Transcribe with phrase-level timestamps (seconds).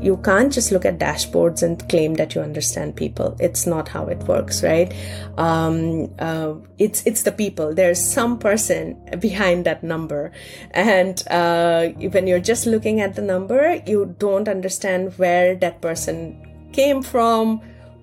[0.00, 3.36] you can't just look at dashboards and claim that you understand people.
[3.38, 4.92] It's not how it works, right?
[5.36, 7.74] Um, uh, it's it's the people.
[7.74, 10.32] There's some person behind that number,
[10.72, 16.46] and uh, when you're just looking at the number, you don't understand where that person
[16.72, 17.60] came from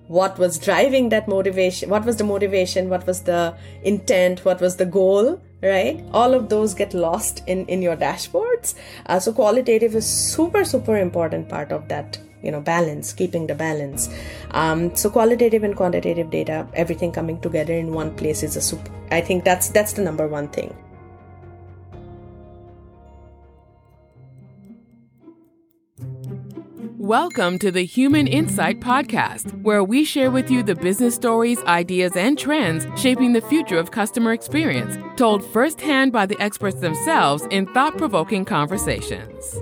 [0.08, 4.76] what was driving that motivation what was the motivation what was the intent what was
[4.76, 6.04] the goal right?
[6.12, 8.74] All of those get lost in in your dashboards.
[9.06, 13.54] Uh, so qualitative is super super important part of that you know balance keeping the
[13.54, 14.08] balance.
[14.52, 18.90] Um, so qualitative and quantitative data everything coming together in one place is a super
[19.10, 20.74] i think that's that's the number one thing
[27.08, 32.14] Welcome to the Human Insight Podcast, where we share with you the business stories, ideas,
[32.14, 37.64] and trends shaping the future of customer experience, told firsthand by the experts themselves in
[37.72, 39.58] thought provoking conversations.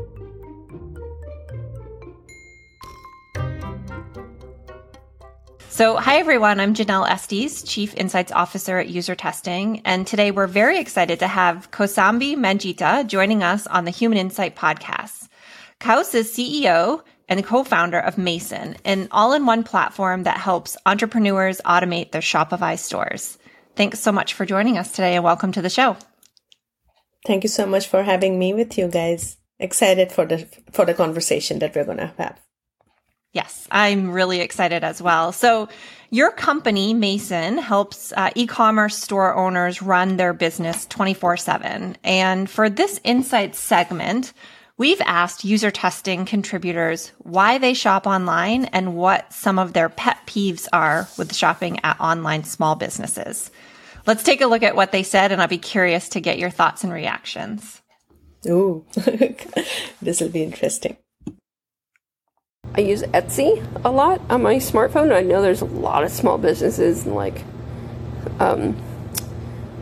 [5.68, 10.48] So, hi everyone, I'm Janelle Estes, Chief Insights Officer at User Testing, and today we're
[10.48, 15.28] very excited to have Kausamby Manjita joining us on the Human Insight Podcast.
[15.78, 22.20] Kaus is CEO and co-founder of Mason, an all-in-one platform that helps entrepreneurs automate their
[22.20, 23.38] Shopify stores.
[23.74, 25.96] Thanks so much for joining us today and welcome to the show.
[27.26, 29.36] Thank you so much for having me with you guys.
[29.58, 32.38] Excited for the for the conversation that we're going to have.
[33.32, 35.32] Yes, I'm really excited as well.
[35.32, 35.68] So,
[36.10, 41.98] your company, Mason, helps uh, e commerce store owners run their business 24 7.
[42.04, 44.32] And for this insight segment,
[44.78, 50.18] We've asked user testing contributors why they shop online and what some of their pet
[50.26, 53.50] peeves are with shopping at online small businesses.
[54.06, 56.50] Let's take a look at what they said, and I'll be curious to get your
[56.50, 57.80] thoughts and reactions.
[58.46, 58.84] Ooh,
[60.02, 60.98] this will be interesting.
[62.74, 65.10] I use Etsy a lot on my smartphone.
[65.10, 67.42] I know there's a lot of small businesses and like
[68.40, 68.76] um,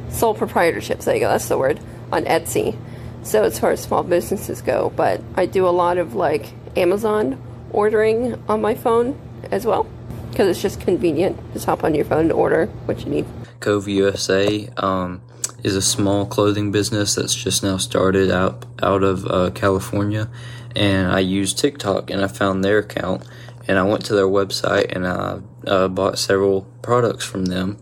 [0.09, 1.03] sole proprietorships.
[1.03, 1.29] There you go.
[1.29, 1.81] That's the word
[2.13, 2.79] on Etsy.
[3.25, 7.43] So as far as small businesses go, but I do a lot of like Amazon
[7.73, 9.19] ordering on my phone
[9.51, 9.87] as well
[10.31, 11.39] because it's just convenient.
[11.53, 13.27] Just hop on your phone and order what you need.
[13.61, 15.23] Cove USA um,
[15.63, 20.29] is a small clothing business that's just now started out out of uh, California,
[20.77, 23.27] and I used TikTok and I found their account
[23.67, 27.79] and I went to their website and I uh, bought several products from them.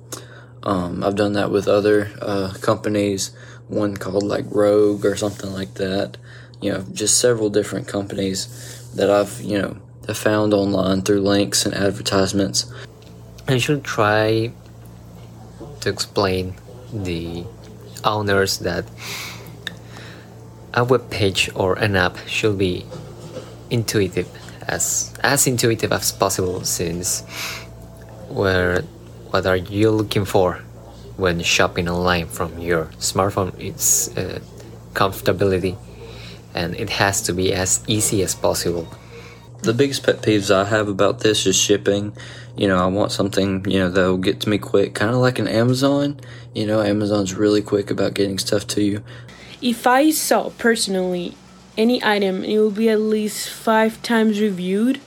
[0.65, 3.33] Um, I've done that with other uh, companies
[3.69, 6.17] one called like Rogue or something like that.
[6.61, 9.77] You know, just several different companies that I've, you know,
[10.15, 12.71] found online through links and advertisements.
[13.49, 14.53] I should try
[15.81, 16.55] to explain
[16.93, 17.45] the
[18.05, 18.85] owners that
[20.75, 22.87] a web page or an app should be
[23.71, 24.29] intuitive
[24.69, 27.23] as as intuitive as possible since
[28.29, 28.85] where
[29.33, 30.61] what are you looking for
[31.17, 33.59] when shopping online from your smartphone?
[33.59, 34.41] It's uh,
[34.93, 35.79] comfortability
[36.55, 38.87] and it has to be as easy as possible.
[39.63, 42.13] The biggest pet peeves i have about this is shipping.
[42.59, 45.17] You know i want something you know that will get to me quick kind of
[45.17, 46.21] like an amazon.
[46.55, 49.03] You know amazon's really quick about getting stuff to you.
[49.63, 51.37] If i saw personally
[51.79, 55.01] any item it will be at least five times reviewed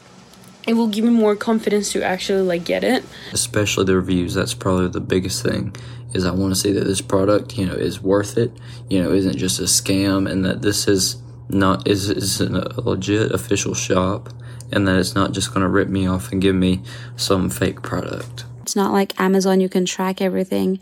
[0.67, 4.53] it will give me more confidence to actually like get it especially the reviews that's
[4.53, 5.73] probably the biggest thing
[6.15, 8.51] is I want to see that this product, you know, is worth it,
[8.89, 11.17] you know, isn't just a scam and that this is
[11.49, 14.29] not is is a legit official shop
[14.71, 16.81] and that it's not just going to rip me off and give me
[17.17, 18.45] some fake product.
[18.63, 20.79] It's not like Amazon you can track everything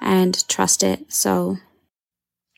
[0.00, 1.10] and trust it.
[1.12, 1.58] So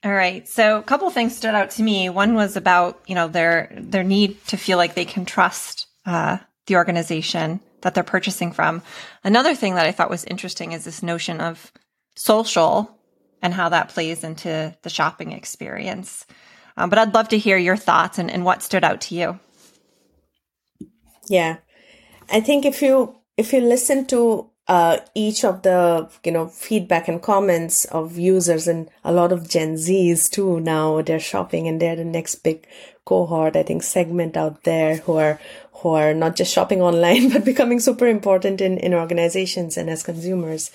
[0.03, 0.49] all right.
[0.49, 2.09] So a couple things stood out to me.
[2.09, 6.39] One was about, you know, their their need to feel like they can trust uh,
[6.67, 8.83] the organization that they're purchasing from.
[9.23, 11.73] Another thing that I thought was interesting is this notion of
[12.17, 12.99] social
[13.43, 16.27] and how that plays into the shopping experience.
[16.77, 19.39] Um, but I'd love to hear your thoughts and, and what stood out to you.
[21.29, 21.59] Yeah,
[22.31, 27.09] I think if you if you listen to uh, each of the you know feedback
[27.09, 31.81] and comments of users and a lot of Gen Zs too now they're shopping and
[31.81, 32.67] they're the next big
[33.05, 35.41] cohort I think segment out there who are
[35.83, 40.03] who are not just shopping online, but becoming super important in, in organizations and as
[40.03, 40.71] consumers.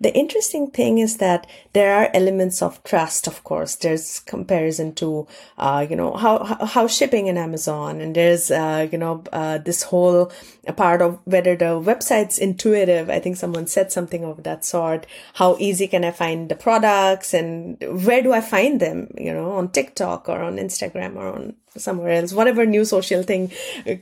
[0.00, 3.76] The interesting thing is that there are elements of trust, of course.
[3.76, 5.26] There's comparison to,
[5.58, 9.82] uh, you know, how, how shipping in Amazon and there's, uh, you know, uh, this
[9.84, 10.30] whole
[10.72, 13.10] part of whether the website's intuitive.
[13.10, 15.06] I think someone said something of that sort.
[15.34, 19.12] How easy can I find the products and where do I find them?
[19.16, 23.50] You know, on TikTok or on Instagram or on somewhere else, whatever new social thing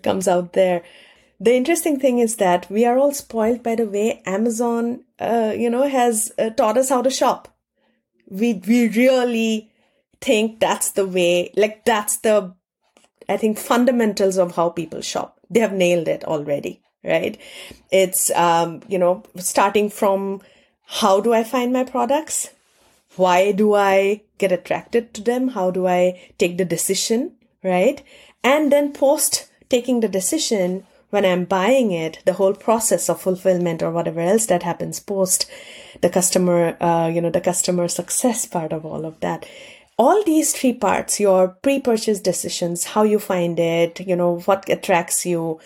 [0.02, 0.82] comes out there.
[1.40, 5.68] The interesting thing is that we are all spoiled by the way Amazon, uh, you
[5.70, 7.48] know, has uh, taught us how to shop.
[8.28, 9.70] We, we really
[10.20, 12.54] think that's the way, like that's the,
[13.28, 15.38] I think fundamentals of how people shop.
[15.50, 17.38] They have nailed it already, right?
[17.90, 20.40] It's, um, you know, starting from
[20.86, 22.50] how do I find my products?
[23.16, 25.48] Why do I get attracted to them?
[25.48, 27.36] How do I take the decision?
[27.62, 28.02] right?
[28.42, 33.82] And then post taking the decision when I'm buying it, the whole process of fulfillment
[33.82, 35.50] or whatever else that happens post
[36.00, 39.46] the customer, uh, you know, the customer success part of all of that.
[39.98, 45.26] All these three parts, your pre-purchase decisions, how you find it, you know, what attracts
[45.26, 45.60] you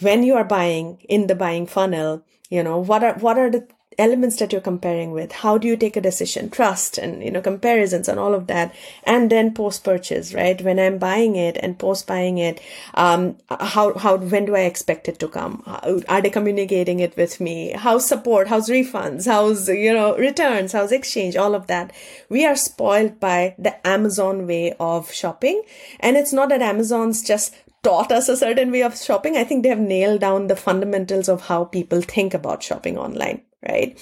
[0.00, 3.66] when you are buying in the buying funnel, you know, what are, what are the
[3.98, 6.50] elements that you're comparing with how do you take a decision?
[6.50, 8.74] Trust and you know comparisons and all of that.
[9.04, 10.60] And then post purchase right?
[10.60, 12.60] When i'm buying it and post buying it
[12.94, 15.62] um how how when do i expect it to come?
[16.08, 17.72] Are they communicating it with me?
[17.72, 18.48] How's support?
[18.48, 19.26] How's refunds?
[19.26, 20.72] How's you know returns?
[20.72, 21.36] How's exchange?
[21.36, 21.92] All of that.
[22.28, 25.62] We are spoiled by the amazon way of shopping.
[26.00, 29.36] And it's not that amazon's just taught us a certain way of shopping.
[29.36, 33.42] I think they have nailed down the fundamentals of how people think about shopping online
[33.66, 33.98] right?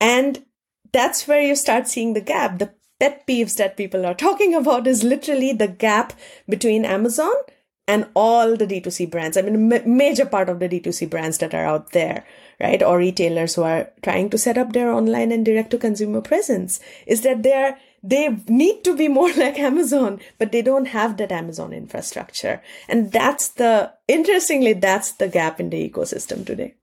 [0.00, 0.44] And
[0.92, 2.58] that's where you start seeing the gap.
[2.58, 6.12] The pet peeves that people are talking about is literally the gap
[6.48, 7.32] between Amazon
[7.86, 9.36] and all the D2C brands.
[9.36, 12.24] I mean, a major part of the D2C brands that are out there,
[12.60, 12.82] right?
[12.82, 16.80] Or retailers who are trying to set up their online and direct to consumer presence
[17.06, 21.32] is that they're they need to be more like Amazon, but they don't have that
[21.32, 22.62] Amazon infrastructure.
[22.88, 26.74] And that's the, interestingly, that's the gap in the ecosystem today.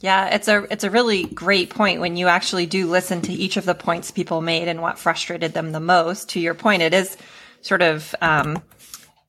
[0.00, 3.56] Yeah, it's a it's a really great point when you actually do listen to each
[3.56, 6.30] of the points people made and what frustrated them the most.
[6.30, 7.16] To your point, it is
[7.62, 8.62] sort of um,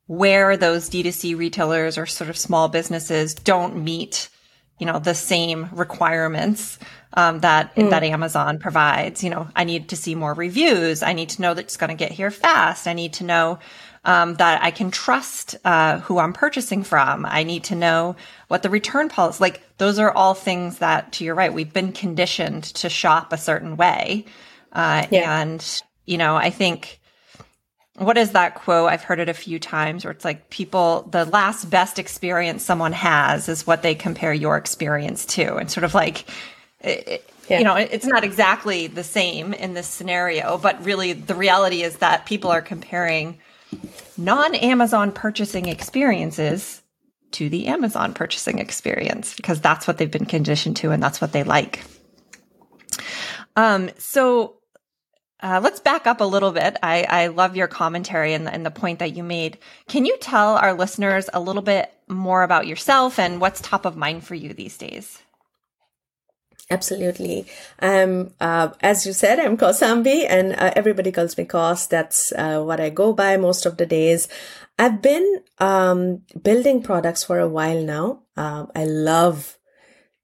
[0.06, 4.30] where those D2C retailers or sort of small businesses don't meet,
[4.78, 6.78] you know, the same requirements
[7.16, 7.90] um, that mm.
[7.90, 9.24] that Amazon provides.
[9.24, 11.02] You know, I need to see more reviews.
[11.02, 12.88] I need to know that it's going to get here fast.
[12.88, 13.58] I need to know
[14.06, 17.26] um, that I can trust uh, who I'm purchasing from.
[17.26, 18.16] I need to know
[18.48, 19.38] what the return policy.
[19.42, 23.38] Like those are all things that, to your right, we've been conditioned to shop a
[23.38, 24.26] certain way.
[24.72, 25.42] Uh, yeah.
[25.42, 27.00] And you know, I think
[27.96, 28.90] what is that quote?
[28.90, 32.94] I've heard it a few times where it's like people, the last best experience someone
[32.94, 36.30] has is what they compare your experience to, and sort of like.
[36.82, 37.58] It, yeah.
[37.58, 41.98] you know, it's not exactly the same in this scenario, but really the reality is
[41.98, 43.40] that people are comparing
[44.18, 46.82] non Amazon purchasing experiences
[47.32, 51.32] to the Amazon purchasing experience because that's what they've been conditioned to and that's what
[51.32, 51.84] they like.
[53.56, 54.60] Um, so
[55.42, 56.78] uh, let's back up a little bit.
[56.84, 59.58] I, I love your commentary and the, and the point that you made.
[59.88, 63.96] Can you tell our listeners a little bit more about yourself and what's top of
[63.96, 65.22] mind for you these days?
[66.72, 67.48] Absolutely.
[67.80, 71.90] Um, uh, as you said, I'm Kausamby and uh, everybody calls me Kaus.
[71.90, 74.28] That's uh, what I go by most of the days.
[74.78, 78.22] I've been um, building products for a while now.
[78.38, 79.58] Um, I love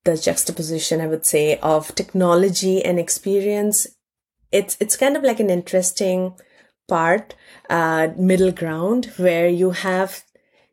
[0.04, 3.88] the juxtaposition, I would say, of technology and experience.
[4.52, 6.36] It's, it's kind of like an interesting
[6.88, 7.36] part,
[7.72, 10.24] uh, middle ground where you have,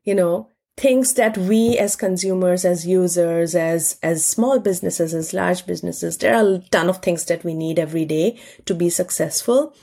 [0.04, 5.67] you know, things that we as consumers, as users, as, as small businesses, as large
[5.67, 9.74] businesses, there are a ton of things that we need every day to be successful.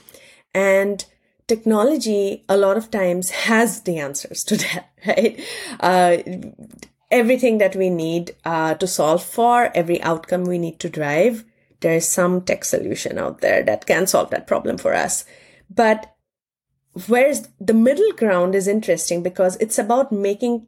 [0.52, 1.04] And
[1.46, 5.40] technology a lot of times has the answers to that, right?
[5.78, 6.18] Uh,
[7.10, 11.44] everything that we need uh, to solve for, every outcome we need to drive,
[11.80, 15.24] there is some tech solution out there that can solve that problem for us.
[15.68, 16.14] But
[17.06, 20.66] whereas the middle ground is interesting because it's about making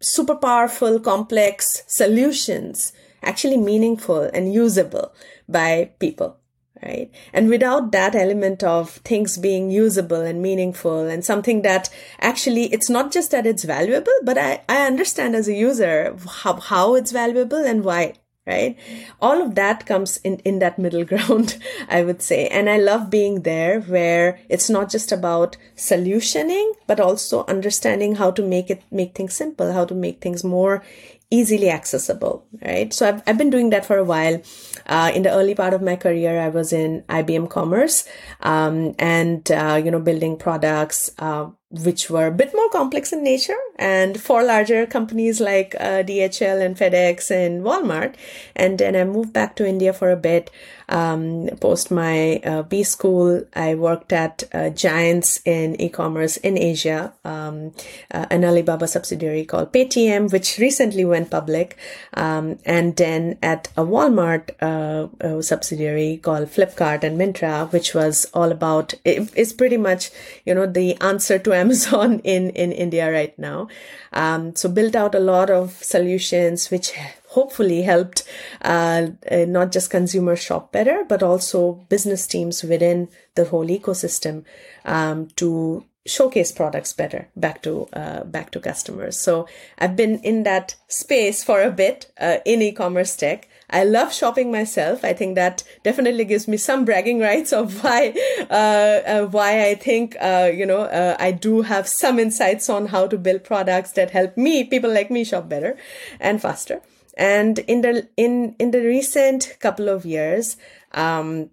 [0.00, 5.12] super powerful, complex solutions actually meaningful and usable
[5.48, 6.36] by people.
[6.80, 7.10] Right.
[7.32, 11.90] And without that element of things being usable and meaningful and something that
[12.20, 16.60] actually, it's not just that it's valuable, but I, I understand as a user how,
[16.60, 18.14] how it's valuable and why
[18.48, 18.76] right?
[19.20, 22.48] All of that comes in, in that middle ground, I would say.
[22.48, 28.30] And I love being there where it's not just about solutioning, but also understanding how
[28.32, 30.82] to make it, make things simple, how to make things more
[31.30, 32.92] easily accessible, right?
[32.94, 34.40] So I've, I've been doing that for a while.
[34.86, 38.08] Uh, in the early part of my career, I was in IBM Commerce,
[38.40, 43.22] um, and, uh, you know, building products, uh, which were a bit more complex in
[43.22, 48.14] nature and for larger companies like uh, DHL and FedEx and Walmart.
[48.56, 50.50] And then I moved back to India for a bit.
[50.90, 57.12] Um, post my uh, B school, I worked at uh, Giants in e-commerce in Asia,
[57.26, 57.74] um,
[58.10, 61.76] uh, an Alibaba subsidiary called Paytm, which recently went public.
[62.14, 68.24] Um, and then at a Walmart uh, a subsidiary called Flipkart and Myntra, which was
[68.32, 70.10] all about, it, it's pretty much,
[70.46, 73.68] you know, the answer to Amazon in, in India right now.
[74.12, 76.92] Um, so built out a lot of solutions which
[77.28, 78.24] hopefully helped
[78.62, 84.44] uh, uh, not just consumers shop better, but also business teams within the whole ecosystem
[84.84, 89.16] um, to showcase products better back to uh, back to customers.
[89.16, 89.46] So
[89.78, 93.47] I've been in that space for a bit uh, in e-commerce tech.
[93.70, 95.04] I love shopping myself.
[95.04, 98.14] I think that definitely gives me some bragging rights of why,
[98.50, 102.86] uh, uh, why I think, uh, you know, uh, I do have some insights on
[102.86, 105.76] how to build products that help me, people like me shop better
[106.18, 106.80] and faster.
[107.16, 110.56] And in the, in, in the recent couple of years,
[110.92, 111.50] um,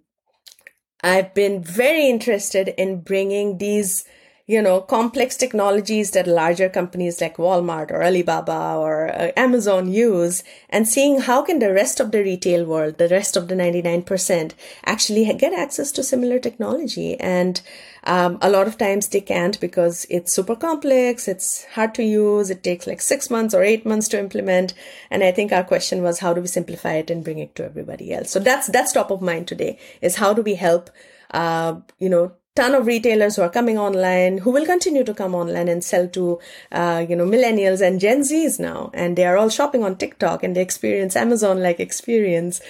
[1.02, 4.04] I've been very interested in bringing these
[4.48, 10.44] you know, complex technologies that larger companies like Walmart or Alibaba or uh, Amazon use
[10.70, 14.52] and seeing how can the rest of the retail world, the rest of the 99%
[14.84, 17.18] actually get access to similar technology.
[17.18, 17.60] And
[18.04, 21.26] um, a lot of times they can't because it's super complex.
[21.26, 22.48] It's hard to use.
[22.48, 24.74] It takes like six months or eight months to implement.
[25.10, 27.64] And I think our question was, how do we simplify it and bring it to
[27.64, 28.30] everybody else?
[28.30, 30.88] So that's, that's top of mind today is how do we help,
[31.32, 35.34] uh, you know, ton of retailers who are coming online who will continue to come
[35.34, 36.40] online and sell to
[36.72, 38.90] uh, you know millennials and gen z's now.
[38.94, 42.60] And they are all shopping on tiktok and they experience amazon like experience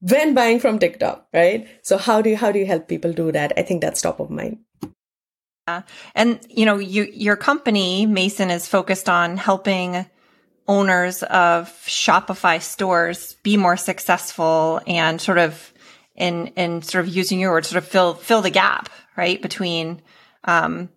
[0.00, 1.66] when buying from tiktok right?
[1.82, 3.52] So how do you how do you help people do that?
[3.56, 4.58] I think that's top of mind.
[5.66, 5.82] Uh,
[6.14, 10.06] and you know you your company mason is focused on helping
[10.68, 15.72] owners of shopify stores be more successful and sort of
[16.14, 19.40] in in sort of using your word sort of fill fill the gap right?
[19.40, 20.02] Between
[20.44, 20.88] um,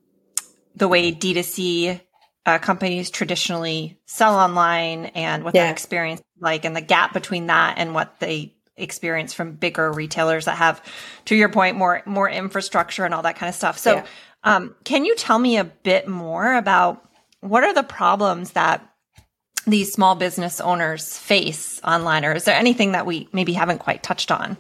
[0.76, 2.00] the way D2C
[2.46, 5.66] uh, companies traditionally sell online and what yeah.
[5.66, 10.46] that experience like, and the gap between that and what they experience from bigger retailers
[10.46, 10.84] that have,
[11.26, 13.78] to your point, more more infrastructure and all that kind of stuff.
[13.78, 14.06] So, yeah.
[14.44, 17.08] um, can you tell me a bit more about
[17.40, 18.90] what are the problems that
[19.66, 24.04] these small business owners face online, or is there anything that we maybe haven't quite
[24.04, 24.58] touched on?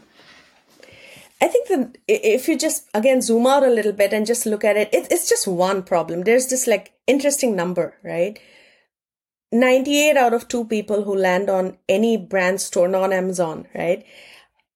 [1.43, 4.63] I think that if you just again zoom out a little bit and just look
[4.63, 6.21] at it, it it's just one problem.
[6.21, 8.39] There's this like interesting number, right?
[9.51, 14.05] 98 out of two people who land on any brand store, not Amazon, right?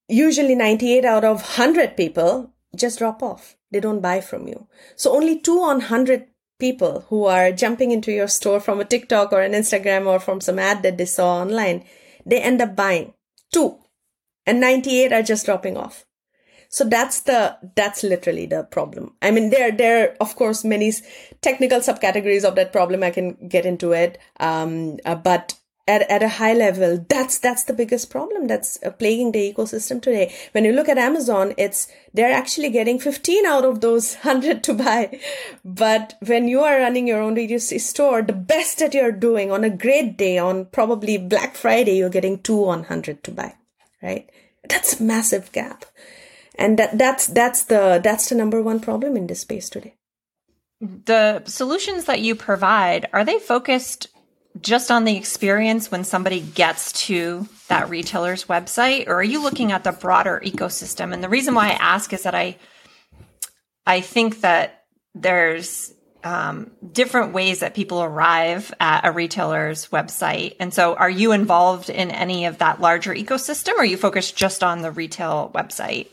[0.09, 3.55] Usually 98 out of 100 people just drop off.
[3.71, 4.67] They don't buy from you.
[4.97, 6.27] So only two on 100
[6.59, 10.41] people who are jumping into your store from a TikTok or an Instagram or from
[10.41, 11.85] some ad that they saw online,
[12.25, 13.13] they end up buying.
[13.53, 13.79] Two.
[14.45, 16.06] And 98 are just dropping off.
[16.69, 19.13] So that's the, that's literally the problem.
[19.21, 20.93] I mean, there, there, of course, many
[21.41, 23.03] technical subcategories of that problem.
[23.03, 24.17] I can get into it.
[24.39, 25.55] Um, uh, but
[25.87, 30.01] at, at a high level, that's, that's the biggest problem that's uh, plaguing the ecosystem
[30.01, 30.35] today.
[30.51, 34.73] When you look at Amazon, it's, they're actually getting 15 out of those 100 to
[34.73, 35.19] buy.
[35.63, 39.63] But when you are running your own D2C store, the best that you're doing on
[39.63, 43.55] a great day, on probably Black Friday, you're getting two on 100 to buy,
[44.03, 44.29] right?
[44.67, 45.85] That's a massive gap
[46.57, 49.95] and that that's that's the that's the number one problem in this space today
[50.79, 54.07] the solutions that you provide are they focused
[54.61, 59.71] just on the experience when somebody gets to that retailer's website or are you looking
[59.71, 62.57] at the broader ecosystem and the reason why i ask is that i
[63.85, 70.55] i think that there's um, different ways that people arrive at a retailer's website.
[70.59, 74.35] And so, are you involved in any of that larger ecosystem, or are you focused
[74.35, 76.07] just on the retail website?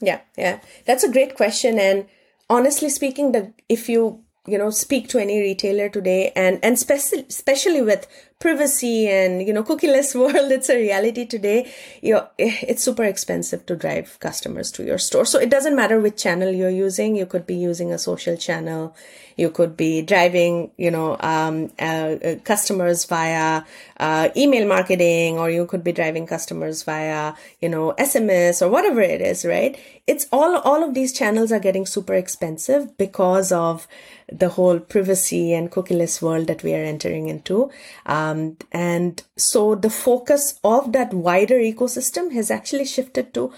[0.00, 0.60] Yeah, yeah.
[0.84, 1.78] That's a great question.
[1.78, 2.06] And
[2.48, 7.26] honestly speaking, that if you you know speak to any retailer today and and especially
[7.28, 8.06] especially with
[8.38, 11.70] privacy and you know cookieless world it's a reality today.
[12.02, 15.24] You know, it's super expensive to drive customers to your store.
[15.24, 17.16] So it doesn't matter which channel you're using.
[17.16, 18.94] You could be using a social channel.
[19.36, 23.62] You could be driving you know um, uh, uh, customers via
[23.98, 29.00] uh, email marketing or you could be driving customers via you know sms or whatever
[29.00, 29.78] it is right?
[30.06, 33.86] It's all all of these channels are getting super expensive because of
[34.30, 37.70] the whole privacy and cookieless world that we are entering into.
[38.06, 38.27] Um,
[38.72, 43.52] and so the focus of that wider ecosystem has actually shifted to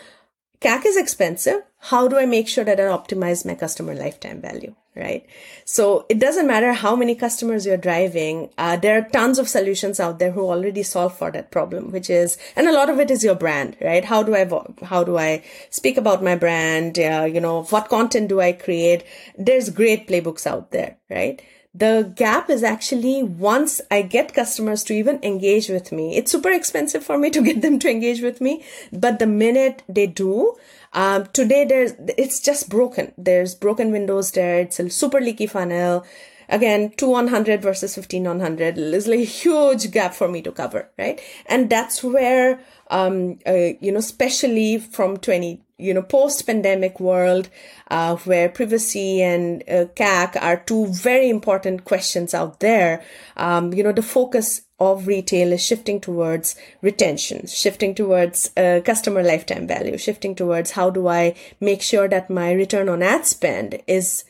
[0.61, 1.63] CAC is expensive.
[1.79, 4.75] How do I make sure that I optimize my customer lifetime value?
[4.95, 5.25] Right.
[5.65, 8.51] So it doesn't matter how many customers you're driving.
[8.59, 12.11] Uh, there are tons of solutions out there who already solve for that problem, which
[12.11, 14.05] is, and a lot of it is your brand, right?
[14.05, 14.51] How do I,
[14.85, 16.99] how do I speak about my brand?
[16.99, 19.05] Uh, you know, what content do I create?
[19.39, 21.41] There's great playbooks out there, right?
[21.73, 26.51] The gap is actually once I get customers to even engage with me, it's super
[26.51, 28.65] expensive for me to get them to engage with me.
[28.93, 30.57] But the minute they do,
[30.93, 33.13] um, today there's, it's just broken.
[33.17, 34.59] There's broken windows there.
[34.59, 36.05] It's a super leaky funnel.
[36.49, 40.89] Again, two 100 versus 15 100 is like a huge gap for me to cover,
[40.99, 41.21] right?
[41.47, 42.59] And that's where,
[42.91, 47.49] um, uh, you know, especially from 20, you know, post pandemic world,
[47.91, 53.03] uh, where privacy and uh, CAC are two very important questions out there.
[53.37, 59.23] Um, you know, the focus of retail is shifting towards retention, shifting towards uh, customer
[59.23, 63.81] lifetime value, shifting towards how do I make sure that my return on ad spend
[63.87, 64.25] is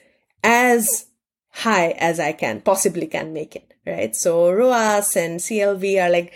[0.44, 1.06] as
[1.52, 4.14] high as I can possibly can make it, right?
[4.14, 6.32] So ROAS and CLV are like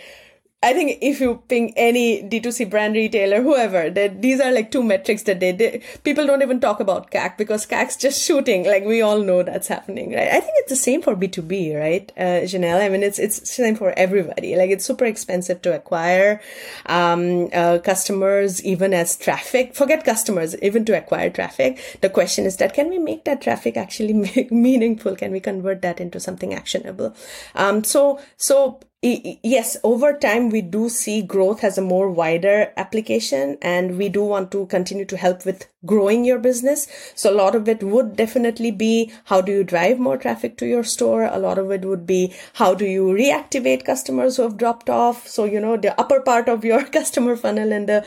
[0.64, 4.82] I think if you ping any D2C brand retailer, whoever, that these are like two
[4.82, 8.64] metrics that they, they, people don't even talk about CAC because CAC's just shooting.
[8.64, 10.28] Like we all know that's happening, right?
[10.28, 12.10] I think it's the same for B2B, right?
[12.16, 14.56] Uh, Janelle, I mean, it's, it's the same for everybody.
[14.56, 16.40] Like it's super expensive to acquire,
[16.86, 19.74] um, uh, customers, even as traffic.
[19.74, 21.98] Forget customers, even to acquire traffic.
[22.00, 24.14] The question is that can we make that traffic actually
[24.50, 25.14] meaningful?
[25.14, 27.14] Can we convert that into something actionable?
[27.54, 33.58] Um, so, so yes, over time, we do see growth as a more wider application
[33.60, 36.88] and we do want to continue to help with growing your business.
[37.14, 40.66] So a lot of it would definitely be how do you drive more traffic to
[40.66, 41.24] your store?
[41.24, 45.28] A lot of it would be how do you reactivate customers who have dropped off?
[45.28, 48.06] So, you know, the upper part of your customer funnel and the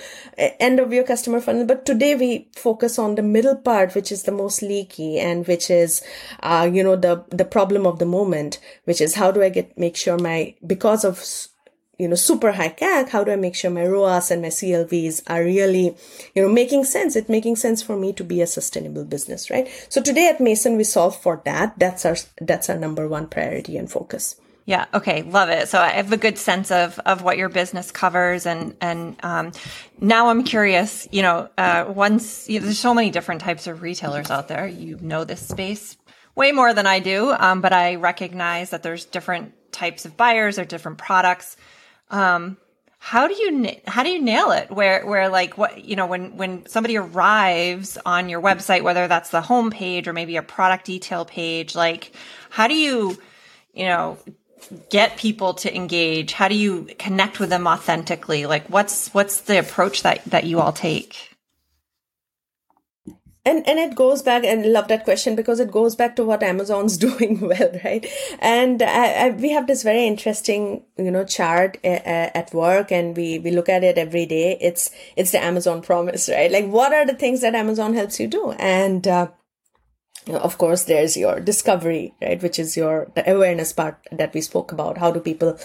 [0.59, 1.65] end of your customer funnel.
[1.65, 5.69] But today we focus on the middle part, which is the most leaky and which
[5.69, 6.01] is,
[6.39, 9.77] uh, you know, the, the problem of the moment, which is how do I get,
[9.77, 11.21] make sure my, because because of
[11.99, 15.23] you know super high CAC, how do I make sure my ROAS and my CLVs
[15.27, 15.97] are really
[16.33, 17.17] you know making sense?
[17.17, 19.67] It's making sense for me to be a sustainable business, right?
[19.89, 21.77] So today at Mason we solve for that.
[21.77, 24.39] That's our that's our number one priority and focus.
[24.65, 24.85] Yeah.
[24.93, 25.23] Okay.
[25.23, 25.67] Love it.
[25.67, 29.51] So I have a good sense of of what your business covers, and and um,
[29.99, 31.05] now I'm curious.
[31.11, 34.67] You know, uh, once you know, there's so many different types of retailers out there.
[34.67, 35.97] You know this space
[36.37, 40.59] way more than I do, um, but I recognize that there's different types of buyers
[40.59, 41.55] or different products.
[42.09, 42.57] Um,
[42.99, 44.71] how do you how do you nail it?
[44.71, 49.29] Where where like what you know when when somebody arrives on your website, whether that's
[49.29, 52.11] the home page or maybe a product detail page, like
[52.49, 53.17] how do you
[53.73, 54.17] you know
[54.89, 56.33] get people to engage?
[56.33, 58.45] How do you connect with them authentically?
[58.45, 61.36] Like what's what's the approach that that you all take?
[63.47, 66.43] And and it goes back and love that question because it goes back to what
[66.43, 68.05] amazon's doing well right?
[68.39, 72.91] And I, I, we have this very interesting you know chart a, a, at work
[72.91, 74.57] and we we look at it every day.
[74.59, 76.51] It's it's the amazon promise right?
[76.51, 78.51] Like what are the things that amazon helps you do?
[78.51, 79.27] And uh,
[80.29, 84.71] of course there's your discovery right which is your the awareness part that we spoke
[84.71, 84.97] about.
[84.97, 85.57] How do people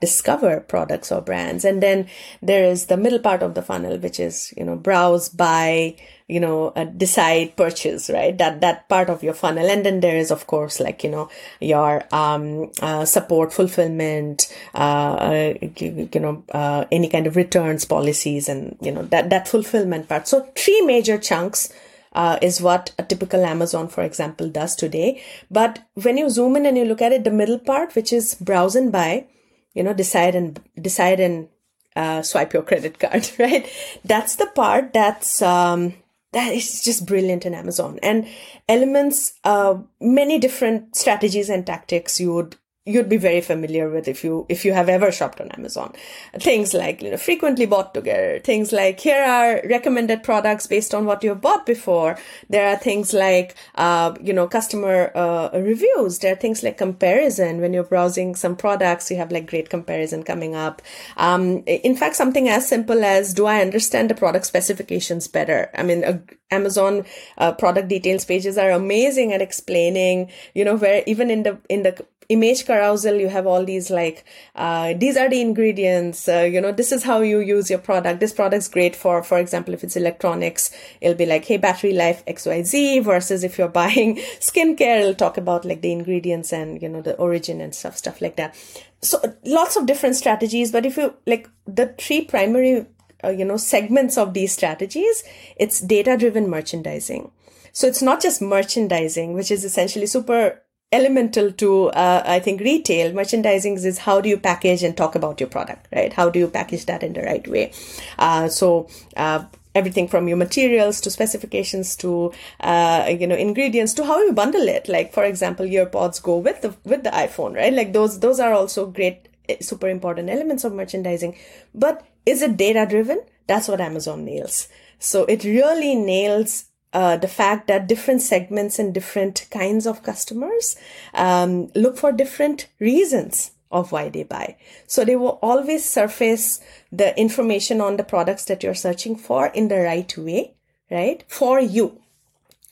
[0.00, 1.64] discover products or brands?
[1.64, 2.08] And then
[2.40, 5.96] there is the middle part of the funnel which is you know browse buy
[6.28, 8.36] you know uh, decide purchase right?
[8.36, 9.68] That that part of your funnel.
[9.68, 11.28] And then there is of course like you know
[11.60, 18.48] your um, uh, support fulfillment uh, you, you, know uh, any kind of returns policies
[18.48, 20.28] and you know that that fulfillment part.
[20.28, 21.72] So three major chunks
[22.12, 25.22] uh, is what a typical Amazon, for example, does today.
[25.50, 28.34] But when you zoom in and you look at it, the middle part, which is
[28.34, 29.26] browse and buy,
[29.74, 31.48] you know, decide and decide and
[31.96, 33.68] uh, swipe your credit card, right?
[34.04, 35.94] That's the part that's um,
[36.32, 38.26] that is just brilliant in Amazon and
[38.68, 42.56] elements, uh, many different strategies and tactics you would
[42.88, 45.92] you'd be very familiar with if you if you have ever shopped on Amazon.
[46.40, 51.04] Things like you know frequently bought together, things like here are recommended products based on
[51.04, 52.18] what you've bought before.
[52.48, 56.18] There are things like uh, you know customer uh, reviews.
[56.18, 59.10] There are things like comparison when you're browsing some products.
[59.10, 60.82] You have like great comparison coming up.
[61.16, 65.70] Um, in fact, something as simple as do I understand the product specifications better?
[65.74, 66.20] I mean, a,
[66.50, 67.04] Amazon
[67.36, 70.30] uh, product details pages are amazing at explaining.
[70.54, 74.22] You know where even in the in the image carousel you have all these like
[74.54, 78.20] uh, these are the ingredients uh, you know this is how you use your product.
[78.20, 82.22] This product's great for for example if it's electronics it'll be like hey battery life
[82.26, 87.00] xyz versus if you're buying skincare it'll talk about like the ingredients and you know
[87.00, 88.54] the origin and stuff stuff like that.
[89.00, 92.86] So lots of different strategies but if you like the three primary
[93.24, 95.24] uh, you know segments of these strategies
[95.56, 97.30] it's data driven merchandising.
[97.72, 103.12] So it's not just merchandising which is essentially super elemental to uh, i think retail
[103.12, 106.12] merchandising is how do you package and talk about your product right?
[106.12, 107.72] How do you package that in the right way?
[108.18, 114.04] Uh, so uh, everything from your materials to specifications to uh, you know ingredients to
[114.04, 114.88] how you bundle it.
[114.88, 117.72] Like for example your pods go with the with the iphone right?
[117.72, 121.36] Like those those are also great eh, super important elements of merchandising.
[121.74, 124.68] But is it data driven that's what amazon nails.
[124.98, 130.76] So it really nails uh, the fact that different segments and different kinds of customers
[131.14, 134.56] um, look for different reasons of why they buy.
[134.86, 139.68] So they will always surface the information on the products that you're searching for in
[139.68, 140.54] the right way,
[140.90, 141.22] right?
[141.28, 142.00] For you.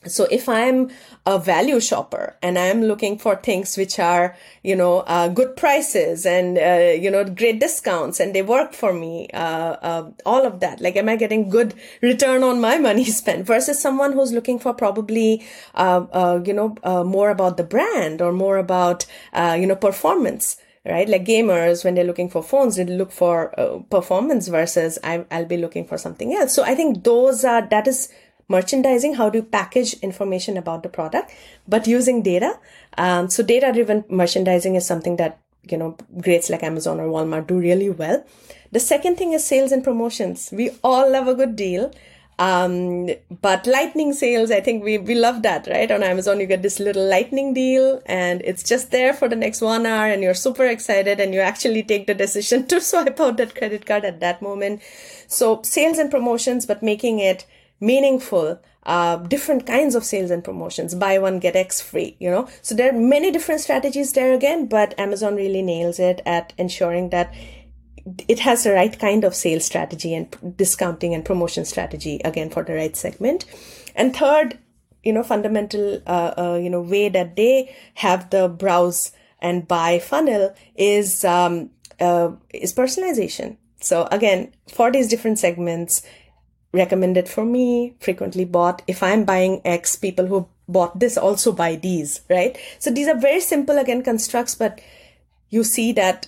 [0.09, 0.89] So if I'm
[1.25, 6.25] a value shopper and I'm looking for things which are, you know, uh, good prices
[6.25, 10.61] and, uh, you know, great discounts and they work for me, uh, uh all of
[10.61, 14.57] that, like, am I getting good return on my money spent versus someone who's looking
[14.57, 19.75] for probably, uh, uh, you know, more about the brand or more about, you know,
[19.75, 21.09] performance right?
[21.09, 23.49] Like gamers, when they're looking for phones, they look for
[23.89, 26.53] performance versus I, will be looking for something else.
[26.53, 28.07] So I think those are, that is
[28.47, 31.31] merchandising, how do you package information about the product,
[31.67, 32.59] but using data.
[32.97, 37.47] Um, so data driven merchandising is something that, you know, greats like Amazon or Walmart
[37.47, 38.25] do really well.
[38.71, 40.49] The second thing is sales and promotions.
[40.51, 41.91] We all love a good deal.
[42.39, 43.09] Um,
[43.41, 45.89] but lightning sales, I think we, we love that, right?
[45.89, 49.61] On Amazon, you get this little lightning deal and it's just there for the next
[49.61, 53.37] one hour and you're super excited and you actually take the decision to swipe out
[53.37, 54.81] that credit card at that moment.
[55.27, 57.45] So sales and promotions, but making it
[57.79, 60.95] meaningful uh, different kinds of sales and promotions.
[60.95, 62.47] Buy one get x free you know?
[62.61, 67.09] So there are many different strategies there again but amazon really nails it at ensuring
[67.09, 67.33] that
[68.27, 72.63] it has the right kind of sales strategy and discounting and promotion strategy again for
[72.63, 73.45] the right segment.
[73.95, 74.57] And third
[75.03, 79.99] you know fundamental uh, uh, you know way that they have the browse and buy
[79.99, 83.57] funnel is um, uh, is personalization.
[83.79, 86.01] So again for these different segments
[86.71, 88.81] recommended for me, frequently bought.
[88.87, 92.57] If I'm buying X, people who bought this also buy these, right?
[92.79, 94.81] So these are very simple again constructs, but
[95.49, 96.27] you see that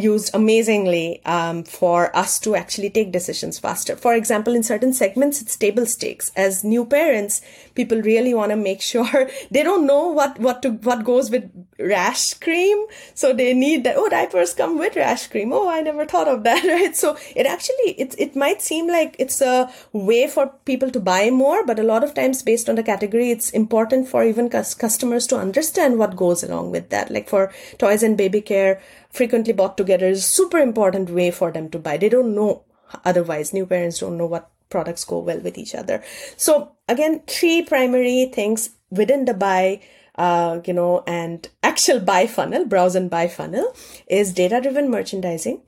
[0.00, 3.96] used amazingly um, for us to actually take decisions faster.
[3.96, 6.30] For example, in certain segments, it's table stakes.
[6.36, 7.40] As new parents,
[7.74, 11.50] people really want to make sure they don't know what what to what goes with
[11.78, 13.96] rash cream, so they need that.
[13.96, 15.52] Oh, diapers come with rash cream.
[15.52, 16.64] Oh, I never thought of that.
[16.68, 16.94] Right?
[16.94, 21.30] So it actually it it might seem like it's a way for people to buy
[21.30, 25.26] more, but a lot of times, based on the category, it's important for even customers
[25.28, 27.10] to understand what goes along with that.
[27.10, 28.80] Like for toys and baby care
[29.10, 31.96] frequently bought together is super important way for them to buy.
[31.96, 32.64] They don't know
[33.04, 33.52] otherwise.
[33.52, 36.02] New parents don't know what products go well with each other.
[36.36, 39.80] So again, three primary things within the buy,
[40.14, 43.74] uh, you know, and actual buy funnel, browse and buy funnel
[44.06, 45.62] is data driven merchandising.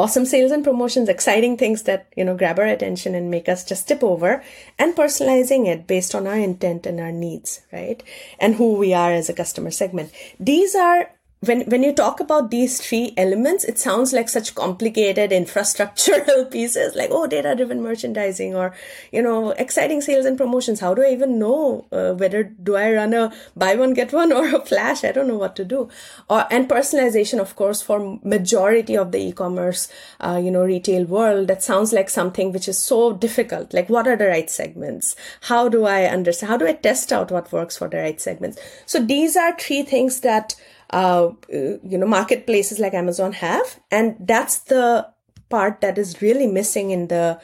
[0.00, 3.64] Awesome sales and promotions, exciting things that, you know, grab our attention and make us
[3.64, 4.44] just tip over
[4.78, 8.00] and personalizing it based on our intent and our needs, right?
[8.38, 10.12] And who we are as a customer segment.
[10.38, 15.30] These are when when you talk about these three elements it sounds like such complicated
[15.30, 18.74] infrastructural pieces like oh data driven merchandising or
[19.12, 20.80] you know exciting sales and promotions.
[20.80, 24.32] How do i even know uh, whether do i run a buy one get one
[24.38, 25.04] or a flash?
[25.04, 25.88] I don't know what to do.
[26.28, 29.88] Or and personalization of course for majority of the e-commerce
[30.20, 33.72] uh, you know retail world that sounds like something which is so difficult.
[33.72, 35.14] Like what are the right segments?
[35.42, 36.50] How do i understand?
[36.50, 38.58] How do i test out what works for the right segments?
[38.86, 40.56] So these are three things that
[40.90, 43.80] uh, you know, marketplaces like Amazon have.
[43.90, 45.08] And that's the
[45.48, 47.40] part that is really missing in the,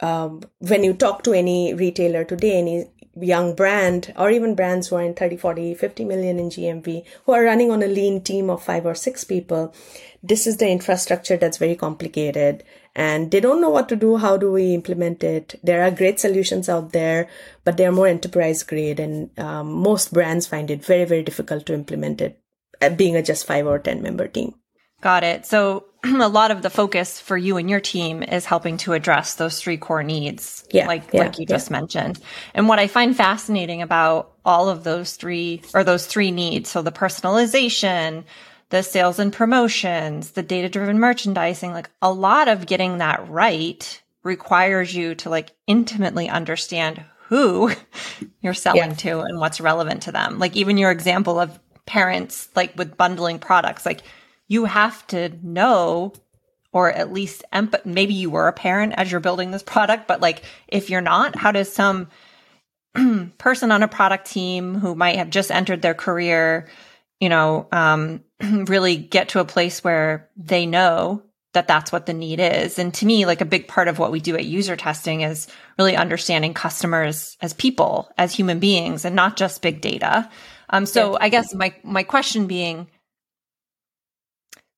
[0.00, 2.86] um, when you talk to any retailer today, any
[3.18, 7.32] young brand or even brands who are in 30, 40, 50 million in GMV who
[7.32, 9.74] are running on a lean team of five or six people,
[10.22, 14.16] this is the infrastructure that's very complicated and they don't know what to do.
[14.16, 15.58] How do we implement it?
[15.62, 17.28] There are great solutions out there,
[17.64, 21.74] but they're more enterprise grade and um, most brands find it very, very difficult to
[21.74, 22.39] implement it
[22.80, 24.54] Uh, being a just five or 10 member team.
[25.00, 25.46] Got it.
[25.46, 29.34] So a lot of the focus for you and your team is helping to address
[29.34, 31.54] those three core needs, yeah, like yeah, like you yeah.
[31.54, 32.18] just mentioned.
[32.54, 36.82] And what I find fascinating about all of those three or those three needs, so
[36.82, 38.24] the personalization,
[38.70, 44.02] the sales and promotions, the data driven merchandising, like a lot of getting that right
[44.22, 47.70] requires you to like intimately understand who
[48.42, 48.94] you're selling yeah.
[48.94, 50.38] to and what's relevant to them.
[50.38, 51.58] Like even your example of
[51.90, 54.02] parents like with bundling products, like
[54.46, 56.12] you have to know
[56.72, 57.42] or at least
[57.84, 61.34] maybe you were a parent as you're building this product, but like if you're not,
[61.34, 62.06] how does some
[63.38, 66.68] person on a product team who might have just entered their career,
[67.18, 71.24] you know, um, really get to a place where they know
[71.54, 72.78] that that's what the need is.
[72.78, 75.48] And to me, like a big part of what we do at user testing is
[75.76, 80.30] really understanding customers as people, as human beings, and not just big data.
[80.70, 81.18] Um, so yeah.
[81.20, 82.86] I guess my my question being,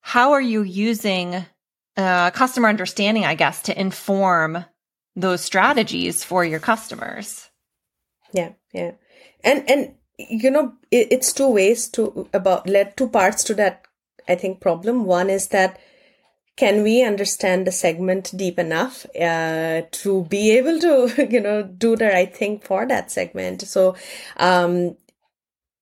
[0.01, 1.45] how are you using
[1.95, 4.65] uh, customer understanding, I guess, to inform
[5.15, 7.49] those strategies for your customers?
[8.33, 8.91] Yeah, yeah,
[9.43, 13.85] and and you know it, it's two ways to about led two parts to that.
[14.27, 15.05] I think problem.
[15.05, 15.79] One is that
[16.55, 21.95] can we understand the segment deep enough uh, to be able to you know do
[21.95, 23.95] the right thing for that segment so
[24.37, 24.95] um,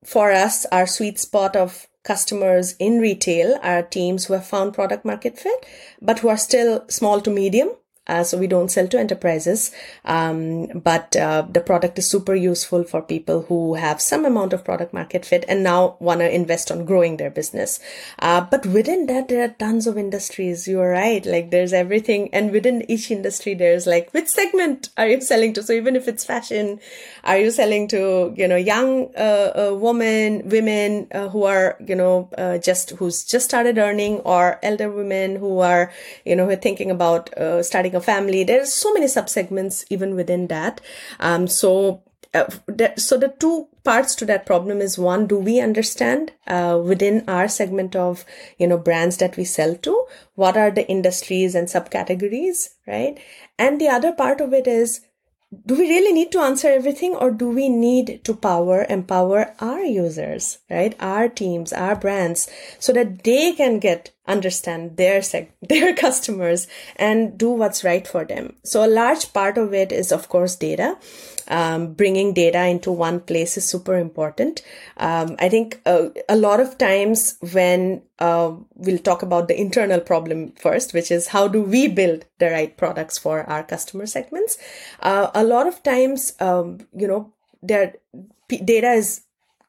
[0.04, 5.06] for us our sweet spot of customers in retail are teams who have found product
[5.06, 5.66] market fit,
[6.02, 7.70] but who are still small to medium
[8.08, 9.72] uh, so we don't sell to enterprises,
[10.06, 14.66] um, but uh, the product is super useful for people who have some amount of
[14.66, 17.80] product market fit and now want to invest on growing their business.
[18.18, 20.68] Uh, but within that, there are tons of industries.
[20.68, 21.24] You're right.
[21.24, 25.62] Like there's everything, and within each industry, there's like which segment are you selling to?
[25.62, 26.80] So even if it's fashion,
[27.24, 31.96] are you selling to you know young uh, uh, women, women uh, who are you
[31.96, 32.30] know
[32.64, 35.94] just who's just started earning, or elder women who are
[36.26, 37.30] you know who are thinking about
[37.62, 38.44] starting a family.
[38.44, 40.82] There's so many subsegments even within that.
[41.20, 42.50] Um, so uh,
[42.96, 47.50] so the two parts to that problem is one do we understand uh, within our
[47.50, 48.24] segment of
[48.58, 53.20] you know brands that we sell to what are the industries and subcategories right
[53.60, 55.02] and the other part of it is
[55.66, 59.84] do we really need to answer everything or do we need to power empower our
[59.84, 62.50] users right our teams our brands
[62.80, 68.24] so that they can get understand their seg- their customers and do what's right for
[68.26, 70.98] them so a large part of it is of course data
[71.52, 74.62] um, bringing data into one place is super important.
[74.98, 80.00] Um, I think uh, a lot of times when uh, we'll talk about the internal
[80.00, 84.58] problem first, which is how do we build the right products for our customer segments.
[85.02, 87.96] Uh, a lot of times, um, you know, there
[88.48, 89.22] data is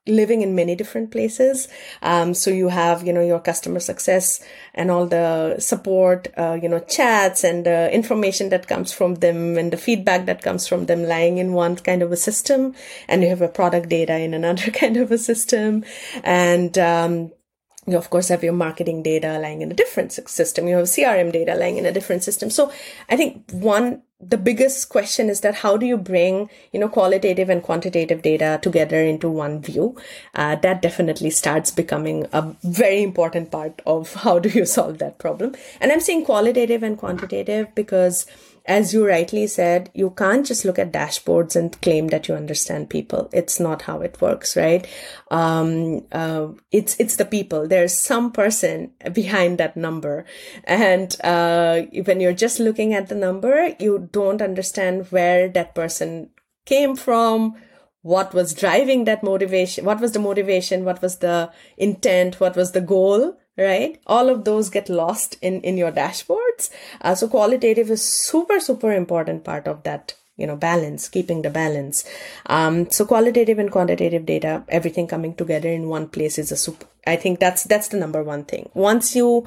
[0.07, 1.69] living in many different places.
[2.03, 4.43] Um, so you have, you know, your customer success
[4.75, 9.57] and all the support, uh, you know, chats and the information that comes from them
[9.57, 12.75] and the feedback that comes from them lying in one kind of a system.
[13.09, 15.85] And you have a product data in another kind of a system.
[16.25, 17.33] And, um,
[17.87, 21.33] you of course have your marketing data lying in a different system you have crm
[21.33, 22.71] data lying in a different system so
[23.09, 27.51] i think one the biggest question is that how do you bring you know qualitative
[27.51, 29.97] and quantitative data together into one view?
[30.35, 35.19] Uh, that definitely starts becoming a very important part of how do you solve that
[35.19, 35.55] problem.
[35.81, 38.27] And i'm saying qualitative and quantitative because
[38.67, 42.91] as you rightly said, you can't just look at dashboards and claim that you understand
[42.91, 43.29] people.
[43.33, 44.87] It's not how it works, right?
[45.31, 47.67] Um, uh, it's it's the people.
[47.67, 50.25] There's some person behind that number,
[50.65, 56.31] and uh, when you're just looking at the number, you don't understand where that person
[56.65, 57.57] came from
[58.03, 62.73] what was driving that motivation what was the motivation what was the intent what was
[62.73, 64.01] the goal right?
[64.07, 66.71] All of those get lost in in your dashboards.
[67.01, 71.51] Uh, so qualitative is super super important part of that you know balance keeping the
[71.51, 72.05] balance.
[72.47, 76.87] Um, so qualitative and quantitative data everything coming together in one place is a super
[77.07, 78.71] i think that's that's the number one thing.
[78.75, 79.47] Once you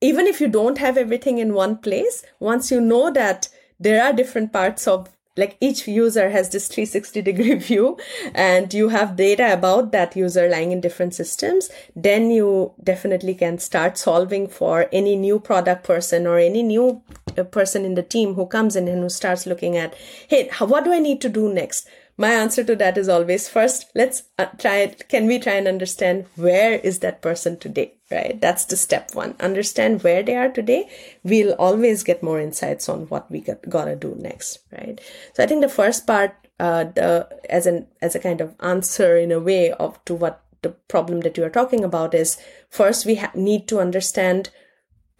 [0.00, 3.48] even if you don't have everything in one place once you know that
[3.78, 7.98] there are different parts of like each user has this 360 degree view
[8.34, 13.58] and you have data about that user lying in different systems then you definitely can
[13.58, 17.02] start solving for any new product person or any new
[17.38, 19.94] uh, person in the team who comes in and who starts looking at
[20.28, 23.90] hey what do i need to do next my answer to that is always first,
[23.94, 25.08] let's uh, try it.
[25.08, 27.94] Can we try and understand where is that person today?
[28.10, 28.38] Right.
[28.40, 29.34] That's the step one.
[29.40, 30.90] Understand where they are today.
[31.24, 34.58] We'll always get more insights on what we got, gotta do next.
[34.70, 35.00] Right.
[35.34, 39.16] So I think the first part, uh, the, as an, as a kind of answer
[39.16, 42.38] in a way of to what the problem that you are talking about is
[42.70, 44.50] first we ha- need to understand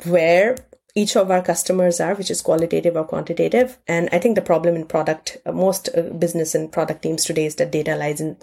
[0.05, 0.57] where
[0.95, 3.79] each of our customers are, which is qualitative or quantitative.
[3.89, 7.47] And I think the problem in product, uh, most uh, business and product teams today
[7.47, 8.37] is that data lies in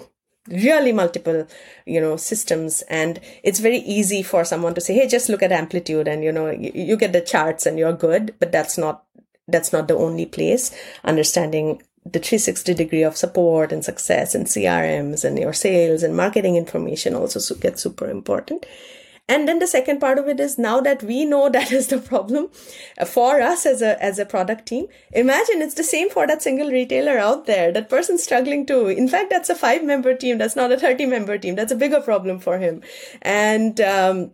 [0.47, 1.47] really multiple
[1.85, 2.81] you know systems.
[2.83, 6.31] And it's very easy for someone to say hey just look at amplitude and you
[6.31, 8.33] know you, you get the charts and you're good.
[8.39, 9.05] But that's not
[9.47, 10.75] that's not the only place.
[11.03, 16.55] Understanding the 360 degree of support and success and crms and your sales and marketing
[16.55, 18.65] information also gets super important
[19.29, 21.99] and then the second part of it is now that we know that is the
[21.99, 22.49] problem
[22.97, 26.41] uh, for us as a as a product team imagine it's the same for that
[26.41, 27.71] single retailer out there.
[27.71, 31.05] That person struggling too in fact that's a five member team that's not a 30
[31.05, 32.81] member team that's a bigger problem for him.
[33.21, 34.31] And um,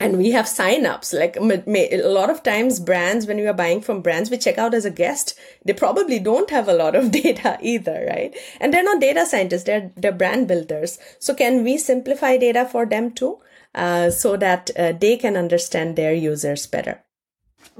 [0.00, 1.12] and we have sign-ups.
[1.12, 4.74] Like a lot of times brands when we are buying from brands we check out
[4.74, 8.36] as a guest they probably don't have a lot of data either right?
[8.60, 10.98] And they're not data scientists they're they're brand builders.
[11.18, 13.38] So can we simplify data for them too
[13.74, 17.02] uh, so that uh, they can understand their users better.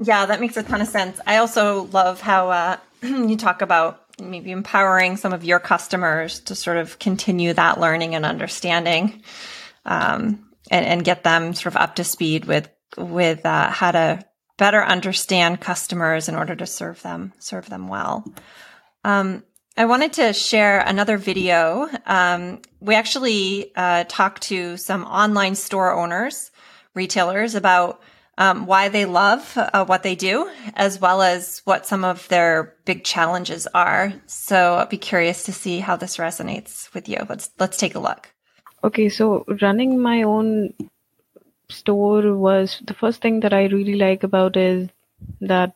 [0.01, 1.19] Yeah, that makes a ton of sense.
[1.25, 6.55] I also love how uh, you talk about maybe empowering some of your customers to
[6.55, 9.23] sort of continue that learning and understanding,
[9.85, 14.25] um, and, and, get them sort of up to speed with with uh, how to
[14.57, 18.25] better understand customers in order to serve them serve them well.
[19.03, 19.43] Um,
[19.77, 21.89] I wanted to share another video.
[22.05, 26.49] Um, we actually uh, talked to some online store owners,
[26.93, 28.01] retailers, about
[28.37, 32.73] um, why they love uh, what they do, as well as what some of their
[32.85, 34.13] big challenges are.
[34.27, 37.17] So I'd be curious to see how this resonates with you.
[37.27, 38.31] Let's let's take a look.
[38.81, 40.73] Okay, so running my own
[41.69, 44.87] store was the first thing that I really like about is
[45.41, 45.75] that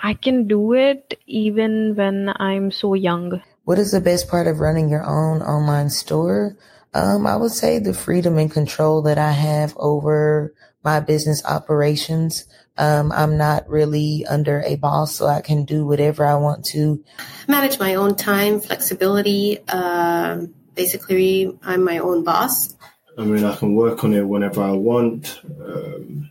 [0.00, 3.42] I can do it even when I'm so young.
[3.64, 6.56] What is the best part of running your own online store?
[6.94, 12.46] Um, I would say the freedom and control that I have over my business operations.
[12.76, 17.04] Um, I'm not really under a boss, so I can do whatever I want to.
[17.48, 19.58] Manage my own time, flexibility.
[19.68, 22.76] Uh, basically, I'm my own boss.
[23.18, 25.40] I mean, I can work on it whenever I want.
[25.44, 26.30] Um,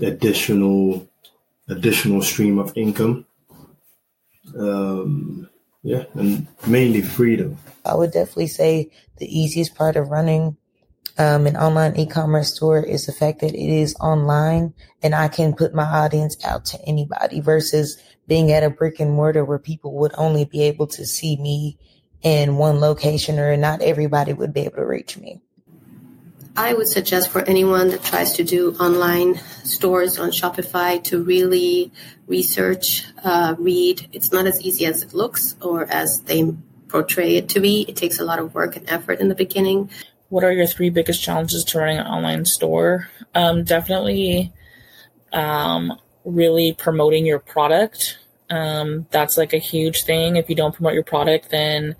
[0.00, 1.08] additional
[1.68, 3.26] additional stream of income.
[4.56, 5.48] Um,
[5.82, 7.58] yeah, and mainly freedom.
[7.84, 10.56] I would definitely say the easiest part of running
[11.18, 15.54] um, an online e-commerce store is the fact that it is online and I can
[15.54, 19.94] put my audience out to anybody versus being at a brick and mortar where people
[19.94, 21.78] would only be able to see me
[22.22, 25.40] in one location or not everybody would be able to reach me.
[26.58, 31.92] I would suggest for anyone that tries to do online stores on Shopify to really
[32.26, 34.08] research, uh, read.
[34.12, 36.50] It's not as easy as it looks or as they
[36.88, 37.84] portray it to be.
[37.88, 39.90] It takes a lot of work and effort in the beginning.
[40.30, 43.10] What are your three biggest challenges to running an online store?
[43.34, 44.52] Um, definitely
[45.34, 45.92] um,
[46.24, 48.18] really promoting your product.
[48.48, 50.36] Um, that's like a huge thing.
[50.36, 51.96] If you don't promote your product, then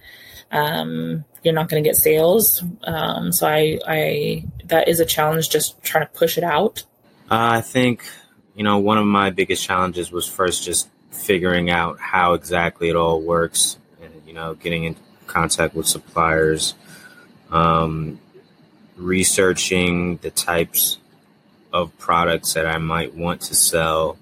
[0.50, 2.62] um, you're not going to get sales.
[2.84, 6.84] Um, so I, I, that is a challenge just trying to push it out.
[7.30, 8.04] Uh, I think,
[8.54, 12.96] you know, one of my biggest challenges was first just figuring out how exactly it
[12.96, 16.74] all works and, you know, getting in contact with suppliers,
[17.50, 18.20] um,
[18.96, 20.98] researching the types
[21.72, 24.18] of products that I might want to sell,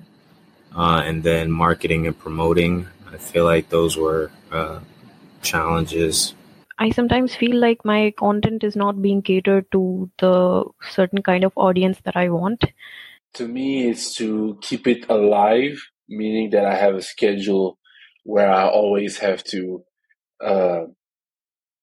[0.75, 2.89] uh, and then marketing and promoting.
[3.13, 4.81] I feel like those were uh,
[5.45, 6.35] challenges.
[6.79, 11.53] I sometimes feel like my content is not being catered to the certain kind of
[11.55, 12.65] audience that I want.
[13.35, 17.79] To me, it's to keep it alive, meaning that I have a schedule
[18.25, 19.85] where I always have to
[20.45, 20.81] uh,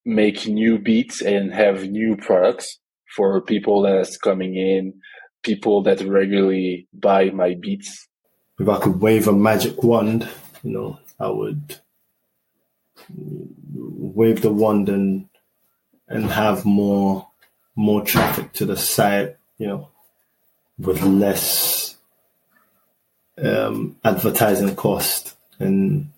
[0.04, 2.78] make new beats and have new products
[3.16, 4.94] for people that's coming in,
[5.42, 8.08] people that regularly buy my beats.
[8.58, 10.28] If I could wave a magic wand,
[10.62, 11.80] you know, I would
[13.14, 15.28] wave the wand and
[16.08, 17.28] and have more
[17.74, 19.88] more traffic to the site, you know,
[20.78, 21.96] with less
[23.38, 26.10] um, advertising cost and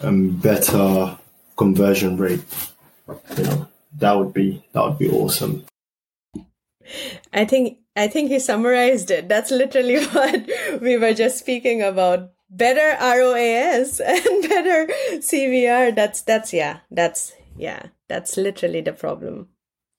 [0.00, 1.18] and better
[1.56, 2.42] conversion rate.
[3.36, 5.64] You know, that would be that would be awesome.
[7.32, 9.28] I think I think he summarized it.
[9.28, 10.48] That's literally what
[10.80, 15.94] we were just speaking about better ROAS and better CVR.
[15.94, 19.48] That's that's yeah, that's yeah, that's literally the problem.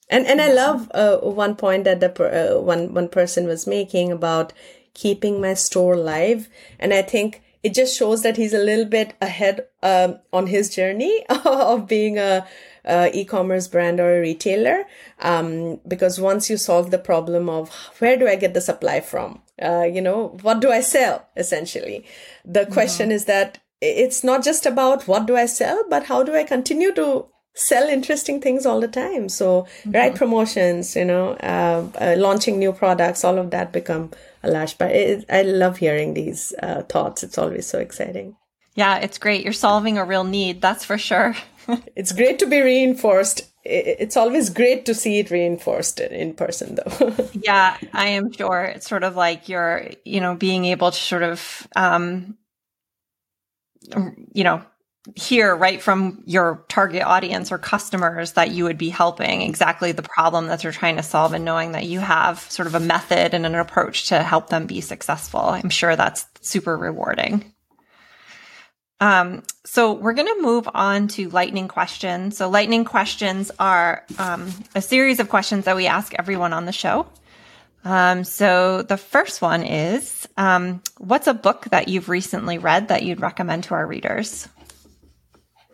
[0.09, 4.11] And and I love uh, one point that the uh, one one person was making
[4.11, 4.53] about
[4.93, 9.15] keeping my store live, and I think it just shows that he's a little bit
[9.21, 12.45] ahead um, on his journey of being a,
[12.83, 14.83] a, e-commerce brand or a retailer.
[15.19, 19.41] Um, because once you solve the problem of where do I get the supply from,
[19.61, 21.27] uh, you know, what do I sell?
[21.35, 22.05] Essentially,
[22.43, 26.36] the question is that it's not just about what do I sell, but how do
[26.36, 27.25] I continue to
[27.55, 29.30] sell interesting things all the time.
[29.30, 29.91] So, mm-hmm.
[29.91, 34.11] right promotions, you know, uh, uh, launching new products, all of that become
[34.41, 34.91] a large part.
[34.91, 37.23] It, I love hearing these uh, thoughts.
[37.23, 38.36] It's always so exciting.
[38.75, 39.43] Yeah, it's great.
[39.43, 41.36] You're solving a real need, that's for sure.
[41.95, 43.53] it's great to be reinforced.
[43.66, 47.16] It's always great to see it reinforced in person, though.
[47.34, 48.66] yeah, I am sure.
[48.66, 52.38] It's sort of like you're, you know, being able to sort of, um,
[54.34, 54.64] you know,
[55.16, 60.01] hear right from your target audience or customers that you would be helping exactly the
[60.01, 63.34] problem that they're trying to solve and knowing that you have sort of a method
[63.34, 65.41] and an approach to help them be successful.
[65.41, 67.53] I'm sure that's super rewarding.
[69.04, 72.38] Um, so we're going to move on to lightning questions.
[72.38, 76.72] So lightning questions are um, a series of questions that we ask everyone on the
[76.72, 77.06] show.
[77.84, 83.04] Um, so the first one is, um, what's a book that you've recently read that
[83.04, 84.47] you'd recommend to our readers?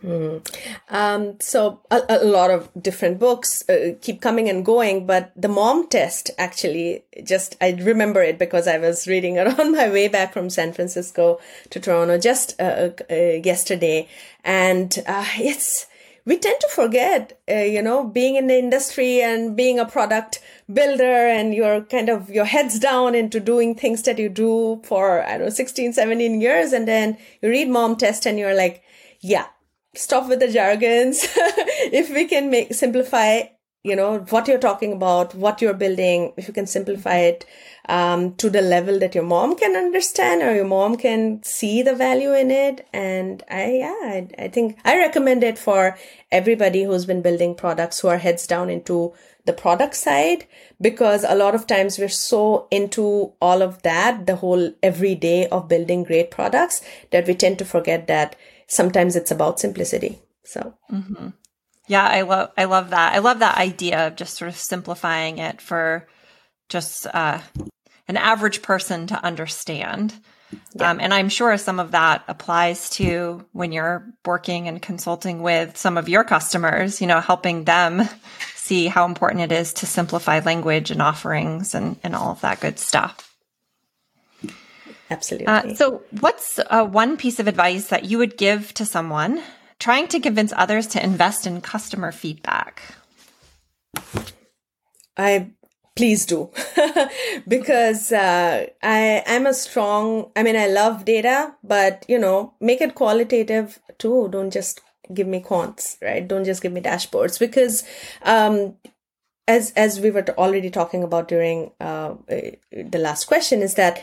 [0.03, 0.41] Mm.
[0.89, 5.49] Um, so a, a, lot of different books uh, keep coming and going, but the
[5.49, 10.07] mom test actually just, I remember it because I was reading it on my way
[10.07, 11.39] back from San Francisco
[11.71, 14.07] to Toronto just uh, uh, yesterday.
[14.43, 15.85] And, uh, it's,
[16.23, 20.41] we tend to forget, uh, you know, being in the industry and being a product
[20.71, 25.23] builder and you're kind of, your heads down into doing things that you do for,
[25.23, 26.71] I don't know, 16, 17 years.
[26.71, 28.83] And then you read mom test and you're like,
[29.21, 29.47] yeah,
[29.95, 31.19] stop with the jargons.
[31.91, 33.41] if we can make simplify,
[33.83, 37.45] you know, what you're talking about, what you're building, if you can simplify it
[37.87, 41.95] um, to the level that your mom can understand or your mom can see the
[41.95, 42.87] value in it.
[42.93, 45.97] And I, yeah, I, I think I recommend it for
[46.31, 49.13] everybody who's been building products who are heads down into
[49.45, 50.45] the product side
[50.79, 55.67] because a lot of times we're so into all of that, the whole everyday of
[55.67, 58.35] building great products that we tend to forget that
[58.69, 60.19] sometimes it's about simplicity.
[60.45, 60.73] So.
[60.91, 61.29] Mm-hmm.
[61.87, 63.13] Yeah, I love I love that.
[63.13, 66.07] I love that idea of just sort of simplifying it for
[66.69, 67.39] just uh,
[68.07, 70.13] an average person to understand.
[70.75, 70.91] Yeah.
[70.91, 75.77] Um, and I'm sure some of that applies to when you're working and consulting with
[75.77, 78.07] some of your customers, you know, helping them
[78.55, 82.59] see how important it is to simplify language and offerings and, and all of that
[82.59, 83.28] good stuff.
[85.09, 85.47] Absolutely.
[85.47, 89.41] Uh, so, what's uh, one piece of advice that you would give to someone
[89.79, 92.81] trying to convince others to invest in customer feedback?
[95.17, 95.51] I
[95.95, 96.49] please do
[97.47, 100.31] because uh, I I'm a strong.
[100.35, 104.29] I mean, I love data, but you know, make it qualitative too.
[104.31, 104.81] Don't just
[105.13, 106.25] give me quants, right?
[106.27, 107.83] Don't just give me dashboards because
[108.23, 108.75] um,
[109.47, 112.13] as as we were already talking about during uh,
[112.71, 114.01] the last question is that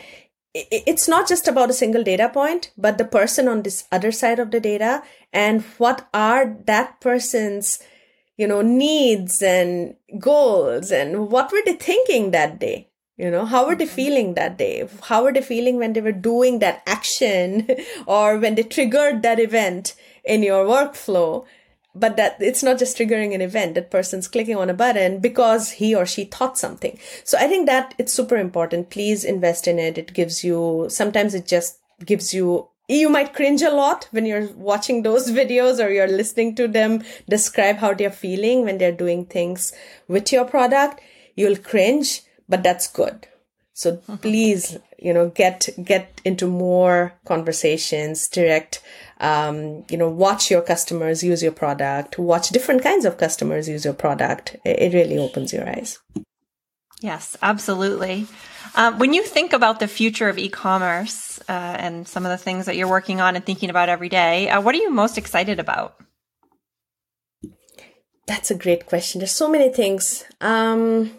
[0.71, 4.39] it's not just about a single data point, but the person on this other side
[4.39, 5.03] of the data
[5.33, 7.79] and what are that person's,
[8.37, 12.89] you know, needs and goals and what were they thinking that day?
[13.17, 13.95] You know, how were they mm-hmm.
[13.95, 14.87] feeling that day?
[15.03, 17.67] How were they feeling when they were doing that action
[18.05, 21.45] or when they triggered that event in your workflow?
[21.99, 25.71] But that it's not just triggering an event that person's clicking on a button because
[25.71, 26.97] he or she thought something.
[27.23, 28.89] So i think that it's super important.
[28.89, 29.97] Please invest in it.
[29.97, 34.47] It gives you sometimes it just gives you you might cringe a lot when you're
[34.53, 39.25] watching those videos or you're listening to them describe how they're feeling when they're doing
[39.25, 39.73] things
[40.07, 41.01] with your product.
[41.35, 43.27] You'll cringe but that's good.
[43.73, 48.81] So please you know get get into more conversations direct
[49.19, 53.83] um, you know, watch your customers use your product, watch different kinds of customers use
[53.83, 54.55] your product.
[54.63, 55.99] It, really opens your eyes.
[57.01, 58.27] Yes, absolutely.
[58.75, 62.65] Um, when you think about the future of e-commerce uh, and some of the things
[62.65, 65.59] that you're working on and thinking about every day, uh, what are you most excited
[65.59, 65.95] about?
[68.27, 69.19] That's a great question.
[69.19, 70.25] There's so many things.
[70.41, 71.11] Um,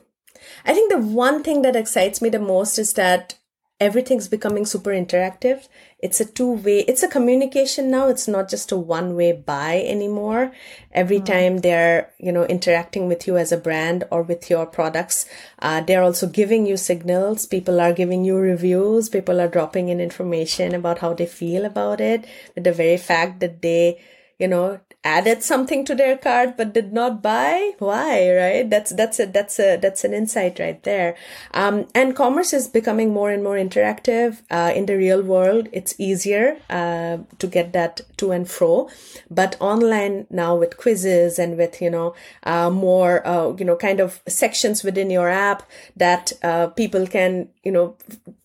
[0.65, 3.38] I think the one thing that excites me the most is that
[3.81, 5.69] everything's becoming super interactive.
[6.01, 8.09] It's a two way, it's a communication now.
[8.09, 10.53] It's not just a one way buy anymore.
[10.93, 15.27] Every time they're, you know, interacting with you as a brand or with your products,
[15.61, 17.47] uh, they're also giving you signals.
[17.47, 19.09] People are giving you reviews.
[19.09, 22.27] People are dropping in information about how they feel about it.
[22.57, 24.01] The very fact that they,
[24.39, 27.73] you know, added something to their cart but did not buy?
[27.79, 28.69] Why right?
[28.69, 31.17] That's that's a that's a that's an insight right there.
[31.55, 35.69] Um, and commerce is becoming more and more interactive uh, in the real world.
[35.73, 38.89] It's easier uh, to get that to and fro.
[39.31, 44.01] But online now with quizzes and with you know uh, more uh, you know kind
[44.01, 45.63] of sections within your app
[45.97, 47.95] that uh, people can you know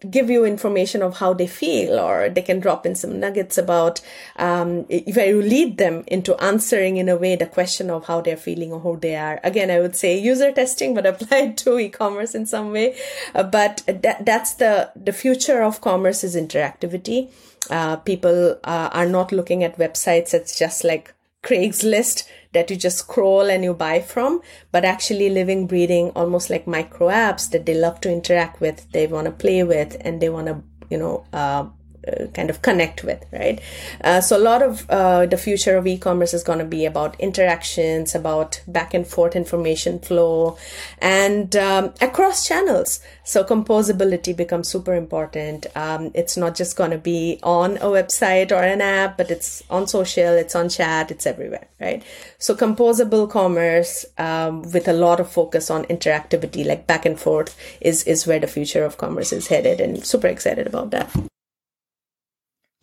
[0.10, 4.02] give you information of how they feel or they can drop in some nuggets about
[4.36, 4.84] um,
[5.16, 8.74] where you lead them into answering in a way the question of how they're feeling
[8.74, 9.40] or who they are.
[9.46, 12.98] Again, I would say user testing, but applied to e-commerce in some way.
[13.34, 17.32] Uh, but that, that's the, the future of commerce is interactivity.
[17.70, 20.34] Uh, people uh, are not looking at websites.
[20.34, 21.14] It's just like
[21.44, 24.42] Craigslist that you just scroll and you buy from,
[24.72, 29.08] but actually living, breathing, almost like micro apps that they love to interact with, they
[29.08, 31.66] want to play with, and they want to, you know, uh,
[32.08, 33.62] uh, kind of connect with, right?
[34.04, 37.20] Uh, so a lot of uh, the future of e-commerce is going to be about
[37.20, 40.58] interactions, about back and forth information flow,
[41.00, 43.00] and um, across channels.
[43.24, 45.68] So composability becomes super important.
[45.76, 49.64] Um, it's not just going to be on a website or an app, but it's
[49.70, 52.04] on social, it's on chat, it's everywhere, right?
[52.38, 57.56] So composable commerce um, with a lot of focus on interactivity, like back and forth,
[57.82, 61.10] is is where the future of commerce is headed, and super excited about that.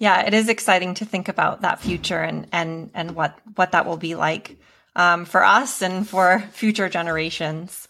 [0.01, 3.85] Yeah, it is exciting to think about that future and and and what what that
[3.85, 4.59] will be like
[4.97, 7.87] um, for us and for future generations.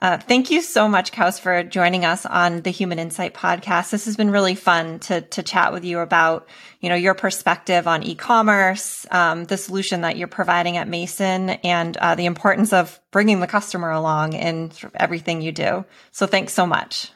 [0.00, 3.90] Uh, thank you so much, Kaus, for joining us on the Human Insight podcast.
[3.90, 6.48] This has been really fun to to chat with you about,
[6.80, 11.96] you know, your perspective on e-commerce, um, the solution that you're providing at Mason, and
[11.98, 15.84] uh, the importance of bringing the customer along in everything you do.
[16.10, 17.12] So, thanks so much.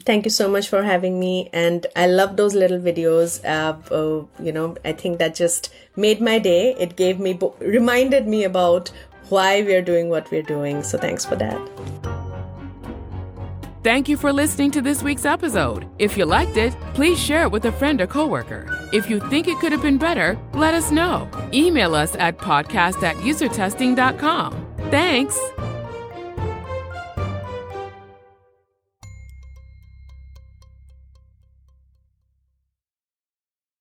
[0.00, 1.50] Thank you so much for having me.
[1.52, 3.44] And I love those little videos.
[3.44, 6.74] Uh, uh, you know, I think that just made my day.
[6.78, 8.90] It gave me, reminded me about
[9.28, 10.82] why we're doing what we're doing.
[10.82, 11.60] So thanks for that.
[13.82, 15.88] Thank you for listening to this week's episode.
[15.98, 18.88] If you liked it, please share it with a friend or coworker.
[18.92, 21.28] If you think it could have been better, let us know.
[21.52, 24.66] Email us at podcast at usertesting.com.
[24.90, 25.36] Thanks.